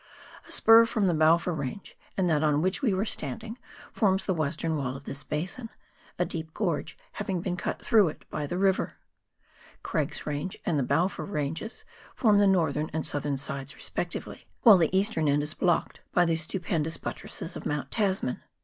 [0.47, 3.59] A spur from the Balfour Range, and that on which we were standing,
[3.93, 5.69] forms the western wall of this basin,
[6.17, 8.93] a deep gorge having been cut through it by the river;
[9.83, 11.85] Craig's Range and the Balfour Ranges
[12.15, 16.35] form the northern and southern sides respectively, while the eastern end is blocked by the
[16.35, 18.41] stupendous buttresses of Mount Tasman.